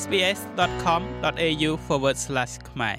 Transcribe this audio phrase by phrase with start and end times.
[0.00, 1.70] sbs.com.au/
[2.70, 2.98] ខ្មែរ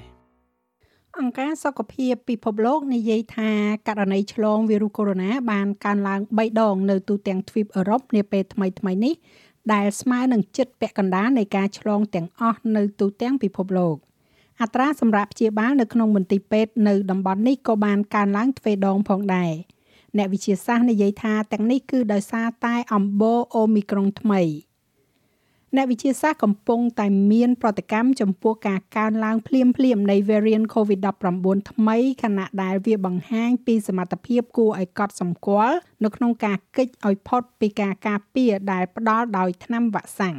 [1.18, 3.50] អង្គការសុខភាពពិភពលោកនិយាយថា
[3.88, 9.14] ករណីឆ្លងវីរុសកូវីដ -19 បានកើនឡើង3ដងនៅទូទាំងទ្វីបអឺរ៉ុបនាពេលថ្មីៗនេះ
[9.72, 13.96] ដែលស្មើនឹងជិតពាក់កណ្ដាលនៃការឆ្លងទាំងអស់នៅទូទាំងពិភពលោក
[14.60, 19.52] អត្រាសម្រាប់ព្យាបាលនៅក្នុងមន្ទីរពេទ្យនៅតំបន់នេះក៏បានកើនឡើងទ្វេដងផងដែរ
[20.16, 24.42] អ្នកវិទ្យាសាស្ត្រនិយាយថាទាំងនេះគឺដោយសារតែអំបូរអូមីក្រុងថ្មី។
[25.76, 40.36] អ្នកវិទ្យាសាស្ត្រកំពុងតែមានប្រតិកម្មចំពោះការកើនឡើងភ្លាមភ្លាមនៃ variant COVID-19 ថ្មីខណៈដែលវាបង្ហាញពីសមត្ថភាពគួរឲ្យកត់សម្គាល់នៅក្នុងការគេចឲ្យផុតពីការការពារដែលផ្ដល់ដោយថ្នាំវ៉ាក់សាំង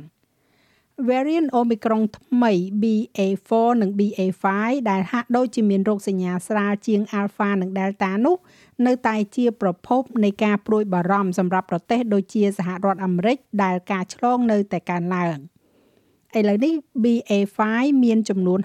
[1.10, 4.46] variant Omicron ថ្មី BA4 និង BA5
[4.90, 8.38] ដែលហាក់ដូចជាមានរោគសញ្ញាស្រាលជាង Alpha និង Delta នោះ
[8.86, 15.38] នៅតែជាប្រភពនៃការព្រួយបារម្ភសម្រាប់ប្រទេសដូចជាសហរដ្ឋអាមេរិកដែលការឆ្លងនៅតែកើនឡើង
[16.40, 17.60] ឥឡូវនេះ BA5
[18.04, 18.60] មានចំនួន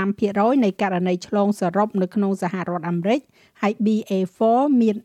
[0.00, 3.20] 65%នៃករណីឆ្លងសរុបនៅក្នុងសហរដ្ឋអាមេរិក
[3.60, 4.96] ហើយ BA4 មាន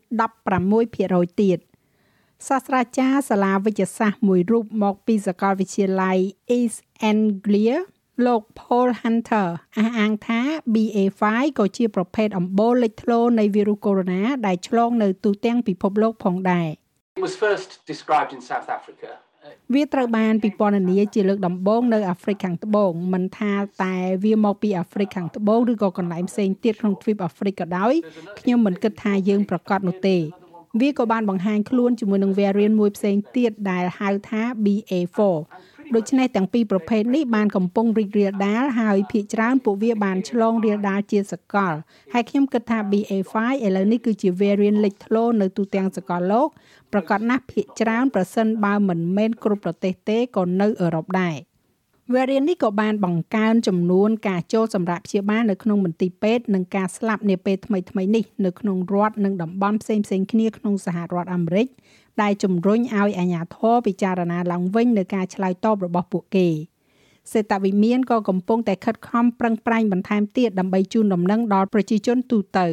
[0.66, 1.58] 16%ទៀត
[2.46, 6.18] សាស្ត្រាចារ្យសាលាវិទ្យាសាស្ត្រមួយរូបមកពីសាកលវិទ្យាល័យ
[6.56, 6.78] East
[7.10, 7.76] Anglia
[8.26, 9.46] លោក Paul Hunter
[9.78, 10.40] អះអាងថា
[10.74, 11.22] BA5
[11.58, 16.68] ក៏ជាប្រភេទអំបូរលេចធ្លោនៃវីរុសកូវីដ -19 ដែលឆ្លងនៅទូទាំងពិភពលោកផងដែរ
[17.18, 19.10] It was first described in South Africa
[19.74, 23.52] វាត្រូវបានពិពណ៌នាជាលើកដំបូងនៅអាហ្វ្រិកខាងត្បូងមិនថា
[23.82, 27.94] តែវាមកពីអាហ្វ្រិកខាងត្បូងឬក៏កន្លែងផ្សេងទៀតក្នុងទ្វីបអាហ្វ្រិកក៏ដោយ
[28.40, 30.18] ខ្ញុំមិនគិតថាយើងប្រកាសនោះទេ
[30.80, 35.18] វាក៏បានបង្ហាញខ្លួនជាមួយនឹង variant មួយផ្សេងទៀតដែលហៅថា BA4
[35.94, 41.74] ដូច្នេះទាំងពីរប្រភេទនេះបានកំពុងរីករាលដាលហើយភាគច្រើនពួកវាបានឆ្លងរាលដាលជាសកល
[42.12, 43.34] ហើយខ្ញុំគិតថា BA5
[43.66, 46.48] ឥឡូវនេះគឺជា variant លេចធ្លោនៅទូទាំងសកលលោក
[46.92, 51.36] ប្រកាសណាស់ភាគច្រើនប្រសិនបើមិនមែនគ្រប់ប្រទេសទេក៏នៅអឺរ៉ុបដែរ
[52.14, 61.66] variant នេះក៏បានបង្កើនចំនួនការចូលសម្រាប់ព្យាបាលនៅក្នុងមន្ទីរពេទ្យនិងការស្លាប់នាពេលថ្មីៗនេះនៅក្នុងរដ្ឋនិងតំបន់ផ្សេងៗគ្នាក្នុងសហរដ្ឋអាមេរិក
[62.22, 66.48] ដែលជំរុញឲ្យអាជ្ញាធរពិចារណាឡើងវិញនៅការឆ្លើយតបរបស់ពួកគេ
[67.32, 72.66] សេតវិមានក៏កំពុងតែខិតខំប្រឹងប្រែងបន្ថែមទៀតដើម្បីជូនដំណឹងដល់ប្រជាជនទូទៅ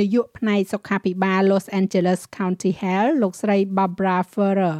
[0.00, 4.78] នាយកផ្នែកសុខាភិបាល Los Angeles County Health លោកស្រី Barbara Ferrer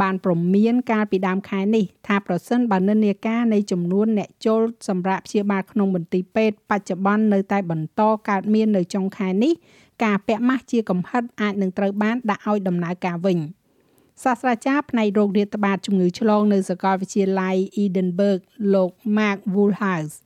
[0.00, 9.52] បានព្រមានកាលពីដើមខែនេះថាប្រសិនបើនិន្នាការនៃចំនួនអ្នកចូលសម្រាប់ព្យាបាលក្នុងមន្ទីរពេទ្យបច្ចុប្បន្ននៅតែបន្តកើតមាននៅចុងខែនេះ
[10.04, 13.38] ការពាក់ម៉ាស់ជាកំហិតអាចនឹងត្រូវបានដាក់ឲ្យដំណើរការវិញ
[14.22, 18.42] សាស្ត្រាចារ្យផ្នែករោគរាតត្បាតជំងឺឆ្លងនៅសាកលវិទ្យាល័យ Edinburgh
[18.74, 20.16] លោក Mark Woolhouse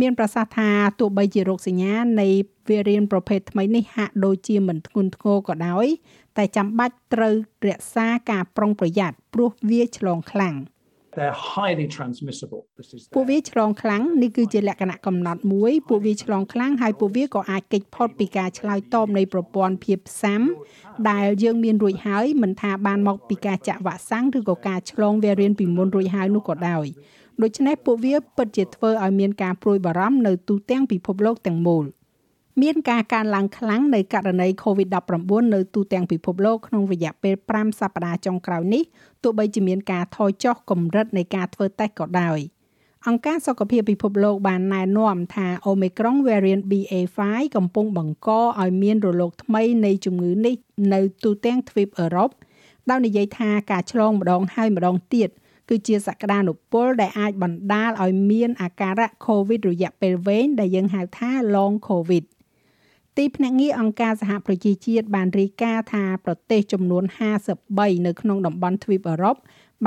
[0.00, 0.70] មានប្រសាសន៍ថា
[1.00, 2.28] ទោះបីជារោគសញ្ញានៃ
[2.68, 5.86] variant ប្រភេទថ្មីនេះហាក់ដូចជាមិនធ្ងន់ធ្ងរក៏ដោយ
[6.38, 7.34] តែចាំបាច់ត្រូវ
[7.68, 10.56] រក្សាការប្រុងប្រយ័ត្នព្រោះវាឆ្លងខ្លាំង។
[11.18, 20.42] they're highly transmissible this is ពួកវាឆ្លងខ្លាំងនេះគឺជាលក្ខណៈកំណត់មួយពួកវាឆ្លងខ្លាំងហើយពួកវាក៏អាចគេចផុតពីការឆ្លើយតបនៃប្រព័ន្ធភាពផ្សាំ
[21.10, 26.86] ដែលយើងមានរួចហើយមិនថាបានមកពីការចាក់វ៉ាក់សាំងឬក៏ការឆ្លងវារៀនពីមុនរួចហើយនោះក៏ដោយ
[27.42, 31.84] ដូច្នេះពួកវាពិតជាធ្វើឲ្យមានការព្រួយបារម្ភនៅទូទាំងពិភពលោកទាំងមូល។
[32.62, 38.82] មានការកើនឡើងខ្លាំងនៃករណី COVID-19 នៅទូទាំងពិភពលោកក្នុងរយៈពេល5សប្តាហ៍ចុងក្រោយនេះ
[39.22, 42.38] ទោះបីជាមានការថយចុះកម្រិតនៃការធ្វើតេស្តក៏ដោយ
[43.06, 47.18] អង្គការសុខភាពពិភពលោកបានណែនាំថា Omicron variant BA5
[47.56, 48.28] កំពុងបង្ក
[48.60, 50.56] ឲ្យមានរលកថ្មីនៃជំងឺនេះ
[50.94, 52.30] នៅទូទាំងទ្វីបអឺរ៉ុប
[52.90, 55.28] ដោយនិយាយថាការឆ្លងម្ដងហើយម្ដងទៀត
[55.68, 62.24] គឺជាសក្តានុពលដែលអាចបណ្ដាលឲ្យមានអាការៈ COVID រយៈពេលវែងដែលយើងហៅថា long COVID
[63.18, 67.04] ទីភ្នាក់ងារអង្គការសហប្រជាជាតិបានរាយការណ៍ថាប្រទេសចំនួន
[67.54, 69.36] 53នៅក្នុងតំបន់ទ្វីបអឺរ៉ុប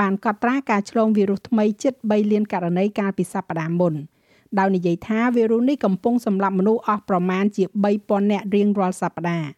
[0.00, 3.94] បានកត់ត្រាការឆ្លងវីរុសថ្មីជិត3លានករណីកាលពីសប្តាហ៍មុន
[4.58, 7.64] ដោយនិយាយថាវីរុសនេះកំពុងសម្លាប់មនុស្សអស់ប្រមាណជា
[7.98, 9.50] 3000នាក់រៀងរាល់សប្តាហ៍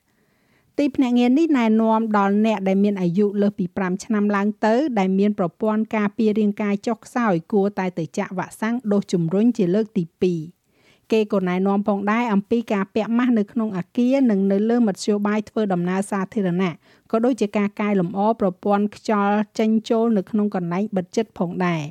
[0.79, 10.54] ទីភ្នាក់ងារនេះណែនាំដល់អ្នកដែលមានអាយុលើសពី5ឆ្នាំឡើងទៅដែលមានប្រព័ន្ធការពាររាងកាយចុះខ្សោយគួរតែទៅចាក់វ៉ាក់សាំងដូសជំរុញជាលើកទី2
[11.13, 16.73] គេក៏ណែនាំផងដែរអំពីការពាក់ម៉ាស់នៅក្នុងអាគារនិងនៅលើមធ្យោបាយធ្វើដំណើរសាធារណៈ
[17.11, 21.83] ក៏ដូចជាការកែលម្អប្រព័ន្ធខ្យល់ចេញចូលនៅក្នុងកន្លែងបិទជិតផងដែរ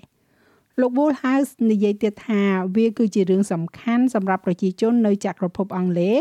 [0.80, 2.42] លោក Woolhouse និយាយទៀតថា
[2.76, 6.18] វាគឺជារឿងសំខាន់សម្រាប់ប្រជាជននៅចក្រភពអង់គ្លេស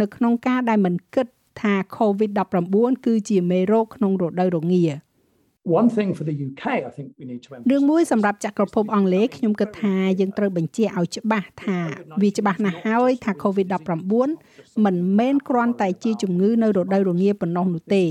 [0.00, 1.26] នៅក្នុងការដែលមិនគិត
[1.60, 4.84] ថា COVID-19 គឺជាមេរោគក្នុងរដូវរងា
[5.66, 11.78] One thing for the UK I think we need to រឿងមួយសម្រាប់ចក្រភពអង់គ្លេសខ្ញុំគិតថាយើងត្រូវបញ្ជាក់ឲ្យច្បាស់ថា
[12.22, 18.04] វាច្បាស់ណាស់ហើយថា COVID-19 មិនមែនគ្រាន់តែជាជំងឺនៅរដូវរងាប៉ុណ្ណោះនោះទេ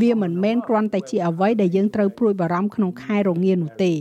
[0.00, 3.92] វាមិនមែនគ្រាន់តែជាអ្វីដែលយើងត្រូវព្រួយបារម្ភក្នុងខែរងានោះទេ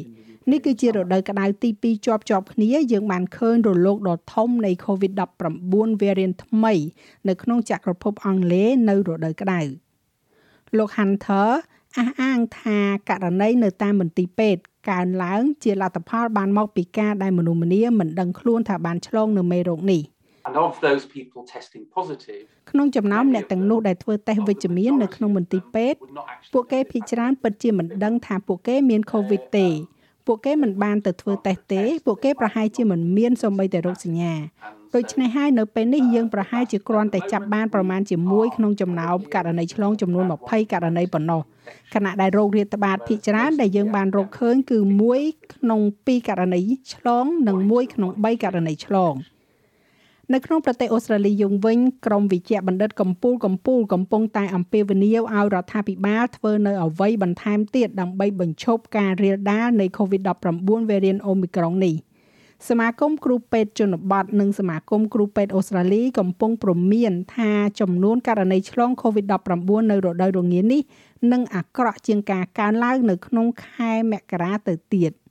[0.52, 6.74] នេះគឺជារដូវក្តៅទី2ជាប់ជាប់គ្នាយើងបានឃើញរលកដ៏ធំនៃ COVID-19 variant ថ្មី
[7.28, 9.62] នៅក្នុងចក្រភពអង់គ្លេសនៅរដូវក្តៅ
[10.78, 11.50] លោក Hunter
[11.98, 20.04] អះអាងថាករណីនៅតាមមន្ទីរពេទ្យកើនឡើងជាលទ្ធផលបានមកពីការដែលមនុស្សម្នាមិនដឹងខ្លួនថាបានឆ្លងនៅមេរោគនេះ
[20.48, 29.68] And of those people testing positive, ក្នុងចំណោមអ្នកទាំងនោះដែលធ្វើតេស្តវិជ្ជមាននៅក្នុងមន្ទីរពេទ្យ would not actually ពួកគេភាគច្រើនពិតជាមិនដឹងថាពួកគេមាន COVID ទេ
[30.28, 34.34] ពួកគេមិនបានទៅធ្វើតេស្តទេពួកគេប្រហែលជាមិនមានសូម្បីតែរោគសញ្ញា
[34.96, 41.42] ដូច្នេះហើយនៅពេលនេះយើងប្រហែលជាគ្រាន់តែចាប់បានប្រមាណជាមួយក្នុងចំណោមករណីឆ្លងចំនួន20ករណីប៉ុណ្ណោះ
[41.94, 44.78] ខណៈដែលរោគរាតត្បាតភាគច្រើនដែលយើងបានរកឃើញគឺ
[45.18, 46.62] 1ក្នុង2ករណី
[46.94, 49.14] ឆ្លង និង1ក្នុង3ករណីឆ្លង
[50.34, 61.96] នៅក្នុងប្រទេសអូស្ត្រាលីយើងវិញក្រមវិជ្ជបណ្ឌិតកម្ពុជាកម្ពុជាកំពុងតែអំពាវនាវឲ្យរដ្ឋាភិបាលធ្វើនៅអ្វីបន្ថែមទៀតដើម្បីបញ្ឈប់ការរាលដាលនៃ COVID-19 variant Omicron នេះ
[62.70, 70.82] សមាគមគ្រូពេទ្យជនបទនិងសមាគមគ្រូពេទ្យអូស្ត្រាលីកំពុងព្រមានថាចំនួនករណីឆ្លង COVID-19 នៅរដូវរងានេះ
[71.32, 75.14] នឹងអាក្រក់ជាងការកើនឡើងនៅក្នុងខែមករាទៅទៀត។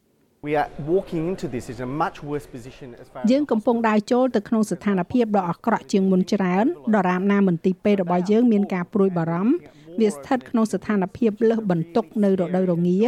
[0.49, 9.55] We are walking into this in a much worse position as far as យើងកំពុងដើរចូលទៅក្នុងស្ថានភាពដ៏អាក្រក់ជាងមុនច្រើនដរាបណាមន្ទីរពេទ្យរបស់យើងមានការព្រួយបារម្ភ
[10.01, 13.01] វាស្ថិតក្នុងស្ថានភាពលើសបន្ទុកនៅរដូវរងា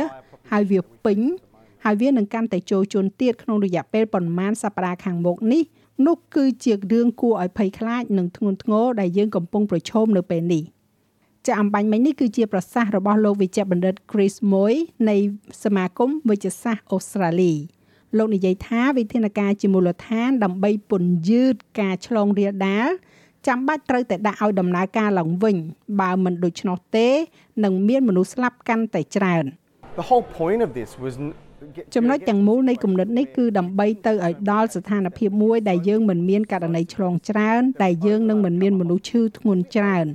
[0.51, 1.19] ហើយវាពេញ
[1.89, 5.63] ហើយវានឹងកាន់តែចូលជន់ទៀតក្នុងរយៈពេលប្រមាណសប្តាហ៍ខាងមុខនេះ
[6.07, 10.63] នោះគឺជារឿងគួរឲ្យភ័យខ្លាចនិងធ្ងន់ធ្ងរដែលយើងកំពុងប្រឈមនៅពេលនេះ
[11.47, 14.75] ចាក់អំបញ្ញមិញនេះគឺជាប្រសាសន៍របស់លោកវិជ្ជបណ្ឌិត Chris Moy
[15.09, 15.17] នៃ
[15.65, 17.55] សមាគមវិជ្ជសាស្ត្រអូស្ត្រាលី
[18.17, 22.89] លោកនិយាយថាវិធានការជាមូលដ្ឋាន ដើម្បីពន្យឺតការឆ្លងរាលដាល
[23.47, 25.57] ចាំបាច់ត្រូវតែដាក់ឲ្យដំណើរការឡើងវិញ
[26.01, 27.09] បើមិនដូច្នោះទេ
[27.65, 29.45] នឹងមានមនុស្សស្លាប់កាន់តែច្រើន
[30.01, 31.46] the whole point of this was n- get,
[31.95, 40.07] ចំណុចទាំងមូលនៃគំនិតនេះគឺដើម្បីទៅឲ្យដល់ស្ថានភាពមួយដែលយើងមិនមានករណីឆ្លងច្រើនដែលយើងនឹងមិនមានមនុស្សឈឺធ្ងន់ច្រើន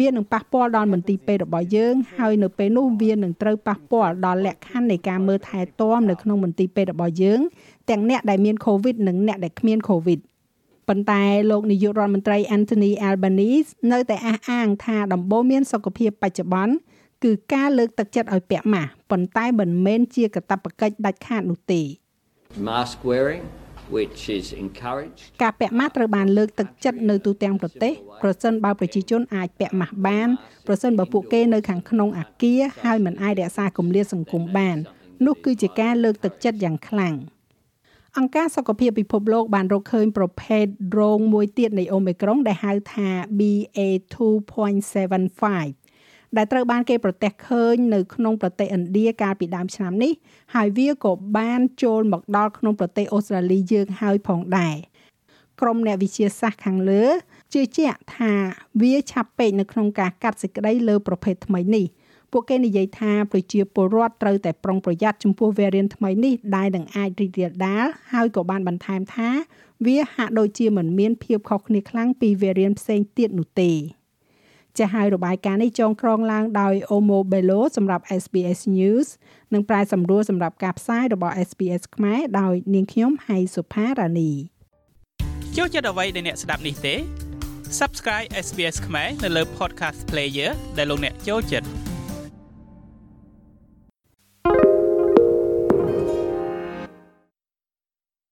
[0.00, 7.40] វានឹងប៉ះពាល់ដល់មន្ទីរពេទ្យរបស់យើងហើយនៅពេលនោះវានឹងត្រូវប៉ះពាល់ដល់លក្ខខណ្ឌនៃការមើលថែទាំនៅក្នុងមន្ទីរពេទ្យរបស់យើង
[7.90, 10.20] ទាំងអ្នកដែលមាន COVID និងអ្នកដែលគ្មាន COVID
[10.88, 16.74] ប៉ុន្តែលោកនាយករដ្ឋមន្ត្រី Anthony Albanese នៅតែអះអាងថាដំបូន្មានសុខភាពបច្ចុប្បន្ន
[17.24, 21.82] គឺការលើកទឹកចិត្តឲ្យពាក់ម៉ាស់ប៉ុន្តែមិនមែនជាកាតព្វកិច្ចដាច់ខាតនោះទេ
[22.68, 23.44] mask wearing,
[23.96, 25.22] which is encouraged.
[25.42, 27.92] ការពាក់ម៉ាស់ត្រូវបានលើកទឹកចិត្តនៅទូទាំងប្រទេស
[28.22, 30.28] ប្រសិនបើប្រជាជនអាចពាក់ម៉ាស់បាន
[30.66, 34.76] ប្រសិនបើពួកគេនៅខាងក្នុងអាគារហើយមិនអាចរក្សាគម្លាតសង្គមបាន
[35.26, 37.14] នោះគឺជាការលើកទឹកចិត្តយ៉ាងខ្លាំង
[38.16, 40.64] អង្គការសុខភាពពិភពលោកបានរកឃើញប្រភេទ
[40.98, 43.08] រោងមួយទៀតនៃអូមីក្រុងដែលហៅថា
[43.38, 45.85] BA2.75
[46.36, 50.12] ដែលត្រូវបានគេប្រទះឃើញនៅក្នុងប្រទេសឥណ្ឌាកាលពីដើមឆ្នាំនេះ
[50.54, 54.76] ហើយវាក៏បានចូលមកដល់ក្នុងប្រទេសអូស្ត្រាលីយើងហើយផងដែរ
[55.60, 57.04] ក្រុមអ្នកវិទ្យាសាស្ត្រខាងលើ
[57.54, 58.32] ជឿជាក់ថា
[58.80, 61.86] វាឆាប់ពេកនៅក្នុងការកាត់សេចក្តីលើប្រភេទថ្មីនេះ
[62.32, 69.28] ពួកគេនិយាយថាប្រជាពលរដ្ឋត្រូវតែប្រុងប្រយ័ត្នចំពោះ variant ថ្មីនេះដែលនឹងអាចរីករាលដាលហើយក៏បានបន្ថែមថា
[69.86, 73.70] វាហាក់ដូចជាមិនមានភាពខុសគ្នាខ្លាំងពី variant ផ្សេងទៀតនោះទេ
[74.78, 79.06] ចាស់ហើយរបាយការណ៍នេះចងក្រងឡើងដោយ Omo Bello សម្រាប់ SBS News
[79.54, 84.32] និងប្រាយសម្រួលសម្រាប់ការផ្សាយរបស់ SBS ខ្មែរដោយនាងខ្ញុំហៃសុផារ៉ានី
[85.56, 86.94] ចូលចិត្តអ្វីដែលអ្នកស្ដាប់នេះទេ
[87.80, 91.85] Subscribe SBS ខ្មែរនៅលើ Podcast Player ដែលលោកអ្នកចូលចិត្ត